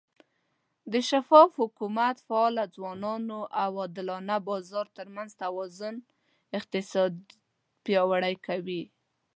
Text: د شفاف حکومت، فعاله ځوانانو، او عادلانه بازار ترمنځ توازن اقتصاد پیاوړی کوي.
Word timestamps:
د 0.91 0.93
شفاف 1.09 1.49
حکومت، 1.61 2.15
فعاله 2.27 2.63
ځوانانو، 2.75 3.39
او 3.63 3.71
عادلانه 3.81 4.35
بازار 4.49 4.85
ترمنځ 4.97 5.29
توازن 5.43 5.95
اقتصاد 6.57 7.13
پیاوړی 7.85 8.35
کوي. 8.47 8.83